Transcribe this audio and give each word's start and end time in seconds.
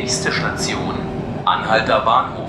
Nächste 0.00 0.32
Station, 0.32 0.94
Anhalter 1.44 2.00
Bahnhof. 2.00 2.48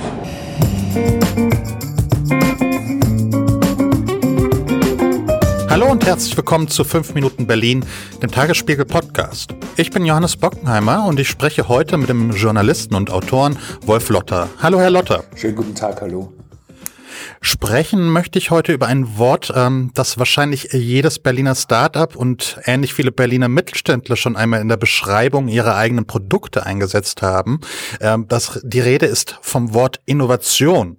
Hallo 5.69 5.91
und 5.91 6.05
herzlich 6.05 6.37
willkommen 6.37 6.69
zu 6.69 6.85
5 6.85 7.13
Minuten 7.13 7.47
Berlin, 7.47 7.85
dem 8.23 8.31
Tagesspiegel 8.31 8.85
Podcast. 8.85 9.53
Ich 9.75 9.91
bin 9.91 10.05
Johannes 10.05 10.37
Bockenheimer 10.37 11.03
und 11.05 11.19
ich 11.19 11.27
spreche 11.27 11.67
heute 11.67 11.97
mit 11.97 12.07
dem 12.07 12.31
Journalisten 12.31 12.95
und 12.95 13.11
Autoren 13.11 13.57
Wolf 13.85 14.07
Lotter. 14.07 14.47
Hallo, 14.61 14.79
Herr 14.79 14.89
Lotter. 14.89 15.25
Schönen 15.35 15.57
guten 15.57 15.75
Tag, 15.75 15.99
hallo. 15.99 16.31
Sprechen 17.41 18.09
möchte 18.09 18.39
ich 18.39 18.51
heute 18.51 18.73
über 18.73 18.87
ein 18.87 19.17
Wort, 19.17 19.51
ähm, 19.55 19.91
das 19.93 20.17
wahrscheinlich 20.17 20.69
jedes 20.73 21.19
Berliner 21.19 21.55
Start-up 21.55 22.15
und 22.15 22.59
ähnlich 22.65 22.93
viele 22.93 23.11
Berliner 23.11 23.47
Mittelständler 23.47 24.15
schon 24.15 24.35
einmal 24.35 24.61
in 24.61 24.69
der 24.69 24.77
Beschreibung 24.77 25.47
ihrer 25.47 25.75
eigenen 25.75 26.05
Produkte 26.05 26.65
eingesetzt 26.65 27.21
haben. 27.21 27.61
Ähm, 27.99 28.27
das, 28.27 28.59
die 28.63 28.79
Rede 28.79 29.05
ist 29.05 29.37
vom 29.41 29.73
Wort 29.73 29.99
Innovation. 30.05 30.97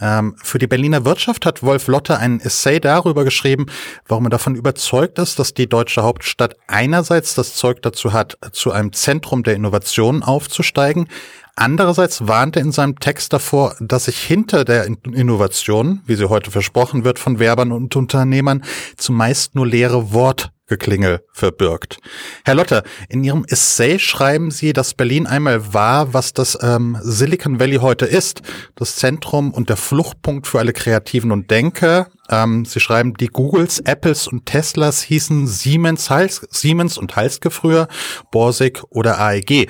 Ähm, 0.00 0.36
für 0.42 0.58
die 0.58 0.66
Berliner 0.66 1.04
Wirtschaft 1.04 1.46
hat 1.46 1.62
Wolf 1.62 1.86
Lotte 1.86 2.18
ein 2.18 2.40
Essay 2.40 2.80
darüber 2.80 3.24
geschrieben, 3.24 3.66
warum 4.08 4.26
er 4.26 4.30
davon 4.30 4.56
überzeugt 4.56 5.18
ist, 5.18 5.38
dass 5.38 5.54
die 5.54 5.68
deutsche 5.68 6.02
Hauptstadt 6.02 6.56
einerseits 6.66 7.34
das 7.34 7.54
Zeug 7.54 7.80
dazu 7.82 8.12
hat, 8.12 8.36
zu 8.52 8.72
einem 8.72 8.92
Zentrum 8.92 9.42
der 9.44 9.54
Innovation 9.54 10.22
aufzusteigen, 10.22 11.08
Andererseits 11.56 12.26
warnt 12.26 12.56
er 12.56 12.62
in 12.62 12.72
seinem 12.72 12.98
Text 12.98 13.32
davor, 13.32 13.76
dass 13.78 14.06
sich 14.06 14.18
hinter 14.18 14.64
der 14.64 14.86
Innovation, 14.86 16.00
wie 16.04 16.16
sie 16.16 16.28
heute 16.28 16.50
versprochen 16.50 17.04
wird 17.04 17.20
von 17.20 17.38
Werbern 17.38 17.70
und 17.70 17.94
Unternehmern, 17.94 18.64
zumeist 18.96 19.54
nur 19.54 19.64
leere 19.64 20.12
Wortgeklingel 20.12 21.24
verbirgt. 21.32 21.98
Herr 22.44 22.56
Lotte, 22.56 22.82
in 23.08 23.22
Ihrem 23.22 23.44
Essay 23.48 24.00
schreiben 24.00 24.50
Sie, 24.50 24.72
dass 24.72 24.94
Berlin 24.94 25.28
einmal 25.28 25.72
war, 25.72 26.12
was 26.12 26.32
das 26.32 26.58
ähm, 26.60 26.98
Silicon 27.00 27.60
Valley 27.60 27.76
heute 27.76 28.06
ist, 28.06 28.42
das 28.74 28.96
Zentrum 28.96 29.52
und 29.52 29.68
der 29.68 29.76
Fluchtpunkt 29.76 30.48
für 30.48 30.58
alle 30.58 30.72
Kreativen 30.72 31.30
und 31.30 31.52
Denker. 31.52 32.08
Ähm, 32.30 32.64
Sie 32.64 32.80
schreiben, 32.80 33.14
die 33.14 33.28
Googles, 33.28 33.78
Apples 33.78 34.26
und 34.26 34.46
Teslas 34.46 35.02
hießen 35.02 35.46
Siemens, 35.46 36.10
Hals, 36.10 36.44
Siemens 36.50 36.98
und 36.98 37.14
Halske 37.14 37.52
früher, 37.52 37.86
Borsig 38.32 38.82
oder 38.90 39.20
AEG. 39.20 39.68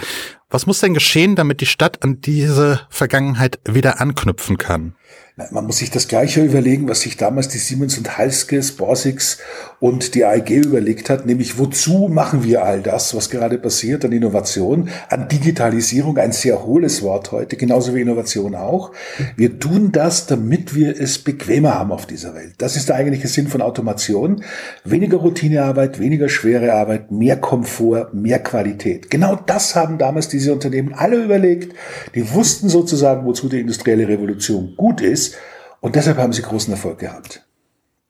Was 0.55 0.67
muss 0.67 0.79
denn 0.79 0.95
geschehen, 0.95 1.35
damit 1.35 1.61
die 1.61 1.67
Stadt 1.67 2.05
an 2.05 2.21
diese 2.21 2.87
Vergangenheit 2.89 3.59
wieder 3.69 4.01
anknüpfen 4.01 4.57
kann? 4.57 4.95
Man 5.37 5.67
muss 5.67 5.79
sich 5.79 5.91
das 5.91 6.07
Gleiche 6.07 6.45
überlegen, 6.45 6.89
was 6.89 7.01
sich 7.01 7.17
damals 7.17 7.49
die 7.49 7.59
Siemens 7.59 7.99
und 7.99 8.19
Halskes, 8.19 8.71
Borsix 8.71 9.39
und 9.81 10.15
die 10.15 10.25
AEG 10.25 10.65
überlegt 10.65 11.11
hat, 11.11 11.27
nämlich 11.27 11.59
wozu 11.59 12.07
machen 12.07 12.45
wir 12.45 12.65
all 12.65 12.83
das, 12.83 13.17
was 13.17 13.31
gerade 13.31 13.59
passiert 13.59 14.05
an 14.05 14.13
Innovation, 14.13 14.91
an 15.09 15.27
Digitalisierung, 15.27 16.19
ein 16.19 16.31
sehr 16.31 16.65
hohles 16.65 17.03
Wort 17.03 17.33
heute, 17.33 17.57
genauso 17.57 17.97
wie 17.97 18.03
Innovation 18.03 18.55
auch. 18.55 18.93
Wir 19.37 19.59
tun 19.59 19.91
das, 19.91 20.27
damit 20.27 20.77
wir 20.77 21.01
es 21.01 21.19
bequemer 21.19 21.75
haben 21.75 21.91
auf 21.91 22.07
dieser 22.07 22.33
Welt. 22.37 22.55
Das 22.59 22.77
ist 22.77 22.89
der 22.89 22.95
eigentliche 22.95 23.27
Sinn 23.27 23.49
von 23.49 23.61
Automation. 23.61 24.45
Weniger 24.85 25.17
Routinearbeit, 25.17 25.99
weniger 25.99 26.29
schwere 26.29 26.75
Arbeit, 26.75 27.11
mehr 27.11 27.39
Komfort, 27.39 28.11
mehr 28.15 28.39
Qualität. 28.39 29.11
Genau 29.11 29.35
das 29.35 29.75
haben 29.75 29.99
damals 29.99 30.29
diese 30.29 30.53
Unternehmen 30.53 30.95
alle 30.95 31.25
überlegt. 31.25 31.75
Die 32.15 32.33
wussten 32.33 32.69
sozusagen, 32.69 33.27
wozu 33.27 33.49
die 33.49 33.59
industrielle 33.59 34.07
Revolution 34.07 34.75
gut 34.77 35.01
ist 35.01 35.24
ist. 35.29 35.37
Und 35.81 35.97
deshalb 35.97 36.19
haben 36.19 36.33
sie 36.33 36.43
großen 36.43 36.73
Erfolg 36.73 36.99
gehabt. 36.99 37.45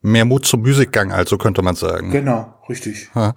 Mehr 0.07 0.27
Mut 0.27 0.45
zum 0.45 0.61
Musikgang, 0.61 1.13
also 1.13 1.39
könnte 1.39 1.63
man 1.63 1.77
sagen. 1.77 2.11
Genau, 2.11 2.53
richtig. 2.69 3.09
Ja. 3.15 3.33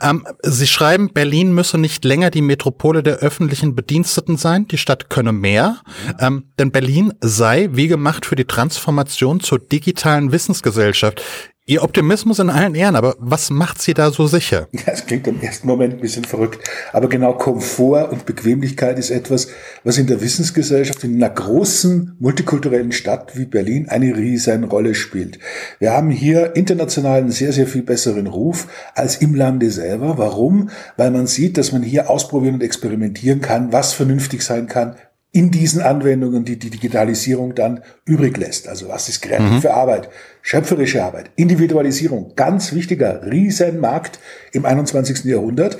Ähm, 0.00 0.26
sie 0.42 0.66
schreiben, 0.66 1.12
Berlin 1.12 1.52
müsse 1.54 1.76
nicht 1.76 2.02
länger 2.06 2.30
die 2.30 2.40
Metropole 2.40 3.02
der 3.02 3.16
öffentlichen 3.16 3.74
Bediensteten 3.74 4.38
sein, 4.38 4.66
die 4.66 4.78
Stadt 4.78 5.10
könne 5.10 5.32
mehr, 5.32 5.82
mhm. 6.06 6.14
ähm, 6.18 6.44
denn 6.58 6.72
Berlin 6.72 7.12
sei 7.20 7.68
wie 7.72 7.88
gemacht 7.88 8.24
für 8.24 8.36
die 8.36 8.46
Transformation 8.46 9.40
zur 9.40 9.58
digitalen 9.58 10.32
Wissensgesellschaft. 10.32 11.22
Ihr 11.64 11.84
Optimismus 11.84 12.40
in 12.40 12.50
allen 12.50 12.74
Ehren, 12.74 12.96
aber 12.96 13.14
was 13.20 13.48
macht 13.50 13.80
Sie 13.80 13.94
da 13.94 14.10
so 14.10 14.26
sicher? 14.26 14.66
Ja, 14.72 14.92
es 14.92 15.06
klingt 15.06 15.28
im 15.28 15.40
ersten 15.40 15.68
Moment 15.68 15.94
ein 15.94 16.00
bisschen 16.00 16.24
verrückt, 16.24 16.68
aber 16.92 17.08
genau 17.08 17.34
Komfort 17.34 18.10
und 18.10 18.26
Bequemlichkeit 18.26 18.98
ist 18.98 19.10
etwas, 19.10 19.46
was 19.84 19.96
in 19.96 20.08
der 20.08 20.20
Wissensgesellschaft 20.20 21.04
in 21.04 21.22
einer 21.22 21.32
großen 21.32 22.16
multikulturellen 22.18 22.90
Stadt 22.90 23.36
wie 23.38 23.44
Berlin 23.44 23.88
eine 23.88 24.16
riesen 24.16 24.64
Rolle 24.64 24.96
spielt. 24.96 25.38
Wir 25.78 25.92
haben 25.92 26.10
hier 26.10 26.56
international 26.56 27.20
einen 27.20 27.30
sehr, 27.30 27.52
sehr 27.52 27.68
viel 27.68 27.82
besseren 27.82 28.26
Ruf 28.26 28.66
als 28.96 29.14
im 29.18 29.36
Lande 29.36 29.70
selber. 29.70 30.18
Warum? 30.18 30.68
Weil 30.96 31.12
man 31.12 31.28
sieht, 31.28 31.58
dass 31.58 31.70
man 31.70 31.84
hier 31.84 32.10
ausprobieren 32.10 32.54
und 32.54 32.64
experimentieren 32.64 33.40
kann, 33.40 33.72
was 33.72 33.92
vernünftig 33.92 34.42
sein 34.42 34.66
kann, 34.66 34.96
in 35.32 35.50
diesen 35.50 35.80
Anwendungen, 35.80 36.44
die 36.44 36.58
die 36.58 36.68
Digitalisierung 36.68 37.54
dann 37.54 37.82
übrig 38.04 38.36
lässt. 38.36 38.68
Also 38.68 38.88
was 38.88 39.08
ist 39.08 39.22
kreative 39.22 39.68
mhm. 39.68 39.74
Arbeit, 39.74 40.10
schöpferische 40.42 41.02
Arbeit, 41.02 41.30
Individualisierung, 41.36 42.34
ganz 42.36 42.74
wichtiger 42.74 43.22
Riesenmarkt 43.30 44.18
im 44.52 44.66
21. 44.66 45.24
Jahrhundert. 45.24 45.78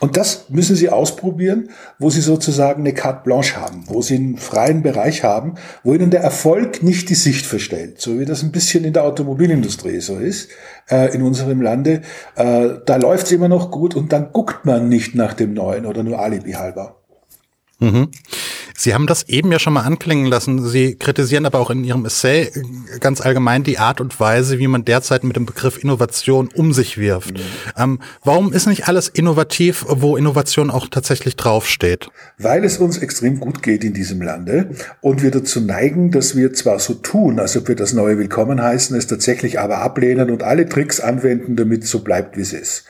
Und 0.00 0.16
das 0.16 0.48
müssen 0.48 0.76
Sie 0.76 0.90
ausprobieren, 0.90 1.70
wo 1.98 2.08
Sie 2.08 2.20
sozusagen 2.20 2.82
eine 2.82 2.94
Carte 2.94 3.24
Blanche 3.24 3.56
haben, 3.56 3.84
wo 3.88 4.00
Sie 4.00 4.14
einen 4.14 4.36
freien 4.36 4.82
Bereich 4.82 5.24
haben, 5.24 5.54
wo 5.82 5.94
Ihnen 5.94 6.10
der 6.10 6.20
Erfolg 6.20 6.82
nicht 6.82 7.08
die 7.08 7.14
Sicht 7.14 7.46
verstellt, 7.46 8.00
so 8.00 8.18
wie 8.18 8.24
das 8.24 8.42
ein 8.42 8.52
bisschen 8.52 8.84
in 8.84 8.92
der 8.92 9.04
Automobilindustrie 9.04 10.00
so 10.00 10.16
ist, 10.16 10.50
äh, 10.90 11.12
in 11.14 11.22
unserem 11.22 11.60
Lande. 11.60 12.02
Äh, 12.36 12.68
da 12.86 12.96
läuft 12.96 13.26
es 13.26 13.32
immer 13.32 13.48
noch 13.48 13.70
gut 13.70 13.96
und 13.96 14.12
dann 14.12 14.32
guckt 14.32 14.64
man 14.64 14.88
nicht 14.88 15.14
nach 15.14 15.34
dem 15.34 15.52
Neuen 15.52 15.84
oder 15.84 16.02
nur 16.02 16.20
Alibi 16.20 16.52
halber. 16.52 16.96
Mhm. 17.80 18.10
Sie 18.80 18.94
haben 18.94 19.08
das 19.08 19.28
eben 19.28 19.50
ja 19.50 19.58
schon 19.58 19.72
mal 19.72 19.82
anklingen 19.82 20.26
lassen. 20.26 20.64
Sie 20.64 20.94
kritisieren 20.94 21.46
aber 21.46 21.58
auch 21.58 21.70
in 21.70 21.82
Ihrem 21.82 22.06
Essay 22.06 22.48
ganz 23.00 23.20
allgemein 23.20 23.64
die 23.64 23.78
Art 23.78 24.00
und 24.00 24.20
Weise, 24.20 24.60
wie 24.60 24.68
man 24.68 24.84
derzeit 24.84 25.24
mit 25.24 25.34
dem 25.34 25.46
Begriff 25.46 25.82
Innovation 25.82 26.48
um 26.54 26.72
sich 26.72 26.96
wirft. 26.96 27.38
Mhm. 27.38 27.42
Ähm, 27.76 28.00
warum 28.22 28.52
ist 28.52 28.68
nicht 28.68 28.86
alles 28.86 29.08
innovativ, 29.08 29.84
wo 29.88 30.16
Innovation 30.16 30.70
auch 30.70 30.86
tatsächlich 30.86 31.34
draufsteht? 31.34 32.08
Weil 32.38 32.64
es 32.64 32.78
uns 32.78 32.98
extrem 32.98 33.40
gut 33.40 33.64
geht 33.64 33.82
in 33.82 33.94
diesem 33.94 34.22
Lande 34.22 34.70
und 35.00 35.24
wir 35.24 35.32
dazu 35.32 35.60
neigen, 35.60 36.12
dass 36.12 36.36
wir 36.36 36.52
zwar 36.52 36.78
so 36.78 36.94
tun, 36.94 37.40
als 37.40 37.56
ob 37.56 37.66
wir 37.66 37.74
das 37.74 37.94
Neue 37.94 38.16
willkommen 38.16 38.62
heißen, 38.62 38.96
es 38.96 39.08
tatsächlich 39.08 39.58
aber 39.58 39.78
ablehnen 39.78 40.30
und 40.30 40.44
alle 40.44 40.68
Tricks 40.68 41.00
anwenden, 41.00 41.56
damit 41.56 41.82
es 41.82 41.90
so 41.90 42.04
bleibt, 42.04 42.36
wie 42.36 42.42
es 42.42 42.52
ist. 42.52 42.84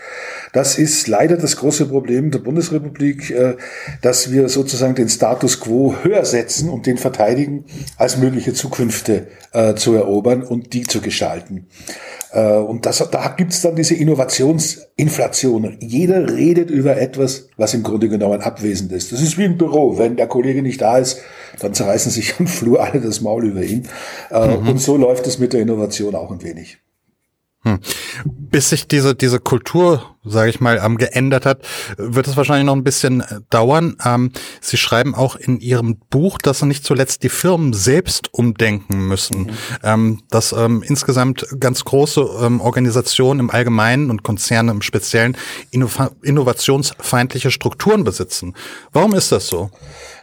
Das 0.52 0.78
ist 0.78 1.08
leider 1.08 1.36
das 1.36 1.56
große 1.56 1.86
Problem 1.86 2.30
der 2.30 2.38
Bundesrepublik, 2.38 3.30
äh, 3.30 3.56
dass 4.02 4.32
wir 4.32 4.48
sozusagen 4.48 4.94
den 4.94 5.08
Status 5.08 5.60
quo 5.60 5.94
höher 6.02 6.24
setzen 6.24 6.70
und 6.70 6.86
den 6.86 6.98
verteidigen, 6.98 7.64
als 7.96 8.16
mögliche 8.16 8.54
Zukünfte 8.54 9.28
äh, 9.52 9.74
zu 9.74 9.94
erobern 9.94 10.42
und 10.42 10.72
die 10.72 10.82
zu 10.82 11.00
gestalten. 11.00 11.66
Äh, 12.32 12.52
und 12.52 12.86
das, 12.86 12.98
da 13.10 13.34
gibt's 13.36 13.62
dann 13.62 13.76
diese 13.76 13.94
Innovationsinflation. 13.94 15.78
Jeder 15.80 16.34
redet 16.34 16.70
über 16.70 16.96
etwas, 16.96 17.48
was 17.56 17.74
im 17.74 17.82
Grunde 17.82 18.08
genommen 18.08 18.40
abwesend 18.40 18.92
ist. 18.92 19.12
Das 19.12 19.20
ist 19.20 19.38
wie 19.38 19.44
im 19.44 19.58
Büro. 19.58 19.98
Wenn 19.98 20.16
der 20.16 20.28
Kollege 20.28 20.62
nicht 20.62 20.80
da 20.80 20.98
ist, 20.98 21.20
dann 21.60 21.74
zerreißen 21.74 22.10
sich 22.10 22.34
am 22.38 22.46
Flur 22.46 22.82
alle 22.82 23.00
das 23.00 23.20
Maul 23.20 23.46
über 23.46 23.62
ihn. 23.62 23.86
Mhm. 24.30 24.68
Und 24.68 24.80
so 24.80 24.96
läuft 24.96 25.26
es 25.26 25.38
mit 25.38 25.52
der 25.52 25.60
Innovation 25.60 26.14
auch 26.14 26.30
ein 26.30 26.42
wenig. 26.42 26.78
Hm. 27.62 27.80
Bis 28.50 28.70
sich 28.70 28.88
diese, 28.88 29.14
diese 29.14 29.40
Kultur, 29.40 30.02
sage 30.24 30.50
ich 30.50 30.60
mal, 30.60 30.80
ähm, 30.82 30.96
geändert 30.96 31.46
hat, 31.46 31.60
wird 31.96 32.26
es 32.26 32.36
wahrscheinlich 32.36 32.66
noch 32.66 32.76
ein 32.76 32.84
bisschen 32.84 33.20
äh, 33.20 33.40
dauern. 33.50 33.96
Ähm, 34.04 34.32
Sie 34.60 34.76
schreiben 34.76 35.14
auch 35.14 35.36
in 35.36 35.60
Ihrem 35.60 35.96
Buch, 36.10 36.38
dass 36.38 36.62
nicht 36.62 36.84
zuletzt 36.84 37.22
die 37.22 37.28
Firmen 37.28 37.72
selbst 37.72 38.32
umdenken 38.32 39.06
müssen. 39.06 39.38
Mhm. 39.42 39.50
Ähm, 39.82 40.22
dass 40.30 40.52
ähm, 40.52 40.82
insgesamt 40.86 41.46
ganz 41.60 41.84
große 41.84 42.20
ähm, 42.42 42.60
Organisationen 42.60 43.40
im 43.40 43.50
Allgemeinen 43.50 44.10
und 44.10 44.22
Konzerne 44.22 44.72
im 44.72 44.82
Speziellen 44.82 45.36
innov 45.70 45.98
innovationsfeindliche 46.22 47.50
Strukturen 47.50 48.04
besitzen. 48.04 48.54
Warum 48.92 49.14
ist 49.14 49.32
das 49.32 49.48
so? 49.48 49.70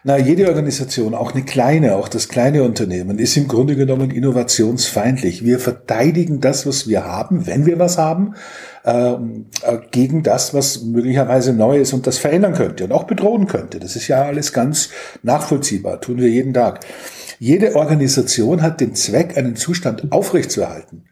Na, 0.07 0.17
jede 0.19 0.47
Organisation, 0.49 1.15
auch 1.15 1.33
eine 1.33 1.43
kleine, 1.43 1.95
auch 1.95 2.07
das 2.07 2.29
kleine 2.29 2.61
Unternehmen, 2.61 3.17
ist 3.17 3.35
im 3.37 3.47
Grunde 3.47 3.75
genommen 3.75 4.11
innovationsfeindlich. 4.11 5.43
Wir 5.43 5.59
verteidigen 5.59 6.41
das, 6.41 6.67
was 6.67 6.87
wir 6.87 7.05
haben, 7.05 7.47
wenn 7.47 7.65
wir 7.65 7.79
was 7.79 7.97
haben, 7.97 8.24
ähm, 8.85 9.47
äh, 9.61 9.77
gegen 9.91 10.23
das, 10.23 10.53
was 10.53 10.81
möglicherweise 10.81 11.53
neu 11.53 11.79
ist 11.79 11.93
und 11.93 12.07
das 12.07 12.17
verändern 12.17 12.53
könnte 12.53 12.85
und 12.85 12.91
auch 12.91 13.03
bedrohen 13.03 13.47
könnte. 13.47 13.79
Das 13.79 13.95
ist 13.95 14.07
ja 14.07 14.23
alles 14.23 14.53
ganz 14.53 14.89
nachvollziehbar, 15.21 16.01
tun 16.01 16.17
wir 16.17 16.29
jeden 16.29 16.53
Tag. 16.53 16.79
Jede 17.37 17.75
Organisation 17.75 18.61
hat 18.61 18.79
den 18.79 18.95
Zweck, 18.95 19.37
einen 19.37 19.55
Zustand 19.55 20.11
aufrechtzuerhalten. 20.11 21.03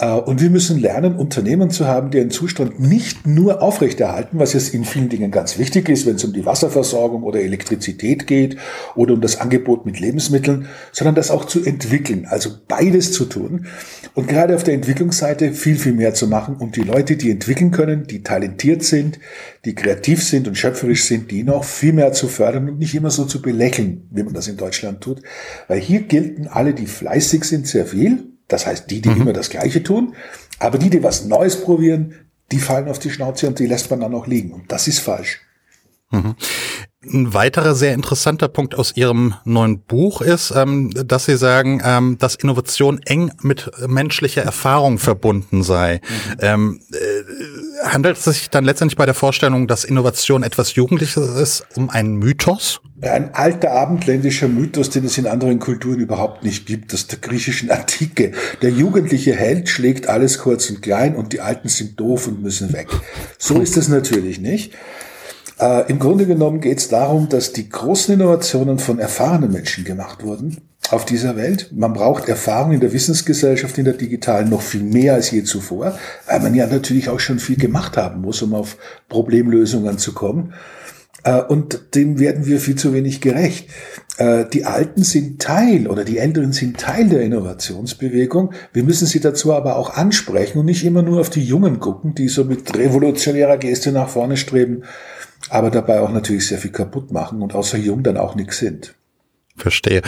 Äh, 0.00 0.12
und 0.12 0.40
wir 0.40 0.50
müssen 0.50 0.80
lernen, 0.80 1.16
Unternehmen 1.16 1.70
zu 1.70 1.86
haben, 1.86 2.10
die 2.10 2.18
einen 2.18 2.30
Zustand 2.30 2.80
nicht 2.80 3.26
nur 3.26 3.62
aufrechterhalten, 3.62 4.38
was 4.38 4.54
jetzt 4.54 4.74
in 4.74 4.84
vielen 4.84 5.08
Dingen 5.08 5.30
ganz 5.30 5.58
wichtig 5.58 5.88
ist, 5.88 6.06
wenn 6.06 6.16
es 6.16 6.24
um 6.24 6.32
die 6.32 6.46
Wasserversorgung 6.46 7.22
oder 7.22 7.40
Elektrizität 7.40 8.26
geht 8.26 8.56
oder 8.96 9.14
um 9.14 9.20
das 9.20 9.40
Angebot 9.40 9.86
mit 9.86 10.00
Lebensmitteln, 10.00 10.66
sondern 10.92 11.14
das 11.14 11.30
auch 11.30 11.44
zu 11.44 11.62
entwickeln, 11.62 12.26
also 12.28 12.50
beides 12.66 13.12
zu 13.12 13.26
tun 13.26 13.66
und 14.14 14.26
gerade 14.26 14.56
auf 14.56 14.64
der 14.64 14.74
Entwicklungsseite 14.74 15.52
viel, 15.52 15.76
viel 15.76 15.92
mehr 15.92 16.14
zu 16.14 16.26
machen 16.26 16.56
und 16.56 16.76
die 16.76 16.82
Leute, 16.82 17.16
die 17.16 17.30
entwickeln 17.30 17.70
können, 17.70 18.06
die 18.06 18.22
talentiert 18.22 18.82
sind, 18.82 19.18
die 19.64 19.74
kreativ 19.74 20.22
sind 20.22 20.48
und 20.48 20.56
schöpferisch 20.56 21.04
sind, 21.04 21.30
die 21.30 21.42
noch 21.42 21.64
viel 21.64 21.92
mehr 21.92 22.12
zu 22.12 22.28
fördern 22.28 22.68
und 22.70 22.78
nicht 22.78 22.94
immer 22.94 23.10
so 23.10 23.26
zu 23.26 23.42
belächeln, 23.42 24.08
wie 24.10 24.22
man 24.22 24.32
das 24.32 24.48
in 24.48 24.56
Deutschland 24.56 25.02
tut, 25.02 25.20
weil 25.68 25.80
hier 25.80 26.00
gelten 26.00 26.46
alle, 26.46 26.72
die 26.72 26.86
fleißig 26.86 27.44
sind, 27.44 27.66
sehr 27.66 27.86
viel 27.86 28.30
das 28.52 28.66
heißt, 28.66 28.90
die, 28.90 29.00
die 29.00 29.10
mhm. 29.10 29.22
immer 29.22 29.32
das 29.32 29.50
Gleiche 29.50 29.82
tun, 29.82 30.14
aber 30.58 30.78
die, 30.78 30.90
die 30.90 31.02
was 31.02 31.24
Neues 31.24 31.62
probieren, 31.62 32.14
die 32.52 32.58
fallen 32.58 32.88
auf 32.88 32.98
die 32.98 33.10
Schnauze 33.10 33.46
und 33.46 33.58
die 33.58 33.66
lässt 33.66 33.90
man 33.90 34.00
dann 34.00 34.14
auch 34.14 34.26
liegen. 34.26 34.52
Und 34.52 34.70
das 34.72 34.88
ist 34.88 34.98
falsch. 34.98 35.40
Mhm. 36.10 36.34
Ein 37.02 37.32
weiterer 37.32 37.74
sehr 37.74 37.94
interessanter 37.94 38.48
Punkt 38.48 38.74
aus 38.74 38.94
Ihrem 38.94 39.32
neuen 39.44 39.80
Buch 39.80 40.20
ist, 40.20 40.52
ähm, 40.54 40.90
dass 40.90 41.24
Sie 41.24 41.38
sagen, 41.38 41.80
ähm, 41.82 42.18
dass 42.18 42.34
Innovation 42.34 43.00
eng 43.06 43.32
mit 43.40 43.70
menschlicher 43.86 44.42
Erfahrung 44.42 44.98
verbunden 44.98 45.62
sei. 45.62 46.02
Mhm. 46.02 46.36
Ähm, 46.40 46.80
äh, 46.92 47.88
handelt 47.88 48.18
es 48.18 48.24
sich 48.24 48.50
dann 48.50 48.64
letztendlich 48.64 48.98
bei 48.98 49.06
der 49.06 49.14
Vorstellung, 49.14 49.66
dass 49.66 49.84
Innovation 49.84 50.42
etwas 50.42 50.74
Jugendliches 50.74 51.26
ist, 51.36 51.64
um 51.74 51.88
einen 51.88 52.16
Mythos? 52.16 52.82
Ein 53.00 53.34
alter 53.34 53.72
abendländischer 53.72 54.48
Mythos, 54.48 54.90
den 54.90 55.06
es 55.06 55.16
in 55.16 55.26
anderen 55.26 55.58
Kulturen 55.58 56.00
überhaupt 56.00 56.44
nicht 56.44 56.66
gibt, 56.66 56.92
das 56.92 57.06
der 57.06 57.18
griechischen 57.18 57.70
Antike. 57.70 58.32
Der 58.60 58.68
jugendliche 58.68 59.34
Held 59.34 59.70
schlägt 59.70 60.06
alles 60.06 60.36
kurz 60.36 60.68
und 60.68 60.82
klein 60.82 61.16
und 61.16 61.32
die 61.32 61.40
Alten 61.40 61.68
sind 61.68 61.98
doof 61.98 62.26
und 62.26 62.42
müssen 62.42 62.74
weg. 62.74 62.88
So 63.38 63.58
ist 63.58 63.78
es 63.78 63.88
natürlich 63.88 64.38
nicht. 64.38 64.74
Äh, 65.60 65.90
Im 65.90 65.98
Grunde 65.98 66.26
genommen 66.26 66.60
geht 66.60 66.78
es 66.78 66.88
darum, 66.88 67.28
dass 67.28 67.52
die 67.52 67.68
großen 67.68 68.14
Innovationen 68.14 68.78
von 68.78 68.98
erfahrenen 68.98 69.52
Menschen 69.52 69.84
gemacht 69.84 70.24
wurden 70.24 70.56
auf 70.90 71.04
dieser 71.04 71.36
Welt. 71.36 71.70
Man 71.72 71.92
braucht 71.92 72.28
Erfahrung 72.28 72.72
in 72.72 72.80
der 72.80 72.92
Wissensgesellschaft, 72.92 73.76
in 73.76 73.84
der 73.84 73.94
digitalen 73.94 74.48
noch 74.48 74.62
viel 74.62 74.82
mehr 74.82 75.14
als 75.14 75.30
je 75.30 75.44
zuvor, 75.44 75.98
weil 76.26 76.40
man 76.40 76.54
ja 76.54 76.66
natürlich 76.66 77.10
auch 77.10 77.20
schon 77.20 77.38
viel 77.38 77.56
gemacht 77.56 77.96
haben 77.96 78.22
muss, 78.22 78.40
um 78.42 78.54
auf 78.54 78.78
Problemlösungen 79.08 79.98
zu 79.98 80.14
kommen. 80.14 80.54
Äh, 81.24 81.42
und 81.42 81.94
dem 81.94 82.18
werden 82.18 82.46
wir 82.46 82.58
viel 82.58 82.76
zu 82.76 82.94
wenig 82.94 83.20
gerecht. 83.20 83.68
Äh, 84.20 84.44
die 84.52 84.64
Alten 84.64 85.02
sind 85.02 85.42
Teil 85.42 85.88
oder 85.88 86.04
die 86.04 86.18
Älteren 86.18 86.52
sind 86.52 86.78
Teil 86.78 87.08
der 87.08 87.22
Innovationsbewegung. 87.22 88.52
Wir 88.72 88.84
müssen 88.84 89.06
sie 89.06 89.20
dazu 89.20 89.52
aber 89.52 89.76
auch 89.76 89.94
ansprechen 89.94 90.58
und 90.58 90.66
nicht 90.66 90.84
immer 90.84 91.02
nur 91.02 91.20
auf 91.20 91.30
die 91.30 91.44
Jungen 91.44 91.80
gucken, 91.80 92.14
die 92.14 92.28
so 92.28 92.44
mit 92.44 92.76
revolutionärer 92.76 93.56
Geste 93.56 93.90
nach 93.90 94.08
vorne 94.08 94.36
streben 94.36 94.84
aber 95.48 95.70
dabei 95.70 96.00
auch 96.00 96.10
natürlich 96.10 96.46
sehr 96.46 96.58
viel 96.58 96.72
kaputt 96.72 97.10
machen 97.12 97.42
und 97.42 97.54
außer 97.54 97.78
jung 97.78 98.02
dann 98.02 98.16
auch 98.16 98.34
nichts 98.34 98.58
sind. 98.58 98.94
Verstehe. 99.56 100.02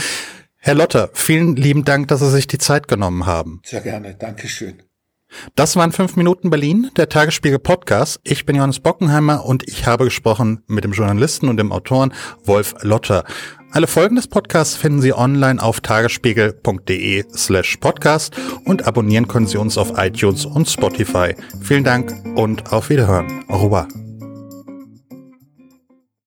Herr 0.56 0.74
Lotter, 0.74 1.10
vielen 1.12 1.56
lieben 1.56 1.84
Dank, 1.84 2.08
dass 2.08 2.20
Sie 2.20 2.30
sich 2.30 2.46
die 2.46 2.58
Zeit 2.58 2.86
genommen 2.86 3.26
haben. 3.26 3.60
Sehr 3.64 3.80
gerne, 3.80 4.14
Dankeschön. 4.14 4.82
Das 5.54 5.76
waren 5.76 5.92
fünf 5.92 6.16
Minuten 6.16 6.50
Berlin, 6.50 6.90
der 6.96 7.08
Tagesspiegel 7.08 7.58
Podcast. 7.58 8.20
Ich 8.22 8.44
bin 8.44 8.54
Johannes 8.54 8.80
Bockenheimer 8.80 9.46
und 9.46 9.66
ich 9.66 9.86
habe 9.86 10.04
gesprochen 10.04 10.62
mit 10.66 10.84
dem 10.84 10.92
Journalisten 10.92 11.48
und 11.48 11.56
dem 11.56 11.72
Autoren 11.72 12.12
Wolf 12.44 12.74
Lotter. 12.82 13.24
Alle 13.72 13.86
Folgen 13.86 14.16
des 14.16 14.26
Podcasts 14.26 14.76
finden 14.76 15.00
Sie 15.00 15.14
online 15.14 15.62
auf 15.62 15.80
tagesspiegel.de 15.80 17.24
slash 17.34 17.78
podcast 17.78 18.36
und 18.66 18.86
abonnieren 18.86 19.28
können 19.28 19.46
Sie 19.46 19.56
uns 19.56 19.78
auf 19.78 19.94
iTunes 19.96 20.44
und 20.44 20.68
Spotify. 20.68 21.34
Vielen 21.62 21.82
Dank 21.82 22.14
und 22.36 22.70
auf 22.70 22.90
Wiederhören. 22.90 23.44
Au 23.48 23.64
revoir. 23.64 23.88